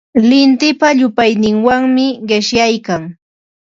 Lintipa 0.29 0.87
llupayninwanmi 0.99 2.05
qishyaykan. 2.27 3.03